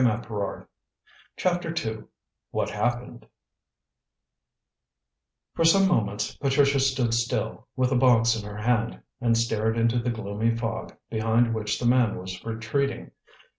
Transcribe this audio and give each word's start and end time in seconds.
CHAPTER 1.37 1.71
II 1.77 2.05
WHAT 2.49 2.71
HAPPENED 2.71 3.27
For 5.53 5.63
some 5.63 5.87
moments 5.87 6.35
Patricia 6.37 6.79
stood 6.79 7.13
still, 7.13 7.67
with 7.75 7.91
the 7.91 7.95
box 7.95 8.35
in 8.35 8.43
her 8.43 8.57
hand, 8.57 9.03
and 9.21 9.37
stared 9.37 9.77
into 9.77 9.99
the 9.99 10.09
gloomy 10.09 10.55
fog, 10.57 10.95
behind 11.11 11.53
which 11.53 11.77
the 11.77 11.85
man 11.85 12.17
was 12.17 12.43
retreating. 12.43 13.11